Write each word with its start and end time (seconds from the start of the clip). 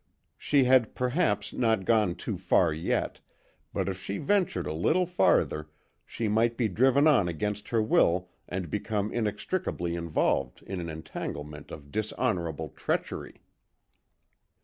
She 0.39 0.63
had 0.63 0.95
perhaps, 0.95 1.53
not 1.53 1.85
gone 1.85 2.15
too 2.15 2.35
far 2.35 2.73
yet, 2.73 3.19
but 3.71 3.87
if 3.87 4.01
she 4.01 4.17
ventured 4.17 4.65
a 4.65 4.73
little 4.73 5.05
farther, 5.05 5.69
she 6.07 6.27
might 6.27 6.57
be 6.57 6.67
driven 6.67 7.05
on 7.05 7.27
against 7.27 7.69
her 7.69 7.83
will 7.83 8.29
and 8.49 8.71
become 8.71 9.11
inextricably 9.11 9.93
involved 9.93 10.63
in 10.63 10.79
an 10.81 10.89
entanglement 10.89 11.69
of 11.69 11.91
dishonourable 11.91 12.69
treachery. 12.69 13.43